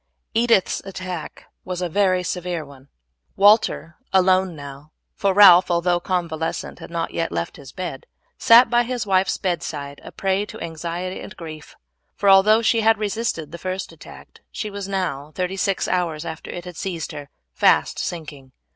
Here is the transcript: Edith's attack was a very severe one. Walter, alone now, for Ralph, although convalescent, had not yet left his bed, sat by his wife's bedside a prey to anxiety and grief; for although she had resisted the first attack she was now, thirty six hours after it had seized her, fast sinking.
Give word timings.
Edith's 0.33 0.79
attack 0.83 1.45
was 1.63 1.79
a 1.79 1.87
very 1.87 2.23
severe 2.23 2.65
one. 2.65 2.87
Walter, 3.35 3.97
alone 4.11 4.55
now, 4.55 4.93
for 5.13 5.31
Ralph, 5.31 5.69
although 5.69 5.99
convalescent, 5.99 6.79
had 6.79 6.89
not 6.89 7.13
yet 7.13 7.31
left 7.31 7.57
his 7.57 7.71
bed, 7.71 8.07
sat 8.35 8.67
by 8.67 8.81
his 8.81 9.05
wife's 9.05 9.37
bedside 9.37 10.01
a 10.03 10.11
prey 10.11 10.43
to 10.47 10.59
anxiety 10.59 11.19
and 11.21 11.37
grief; 11.37 11.75
for 12.15 12.29
although 12.31 12.63
she 12.63 12.81
had 12.81 12.97
resisted 12.97 13.51
the 13.51 13.59
first 13.59 13.91
attack 13.91 14.39
she 14.49 14.71
was 14.71 14.87
now, 14.87 15.31
thirty 15.35 15.55
six 15.55 15.87
hours 15.87 16.25
after 16.25 16.49
it 16.49 16.65
had 16.65 16.77
seized 16.77 17.11
her, 17.11 17.29
fast 17.53 17.99
sinking. 17.99 18.53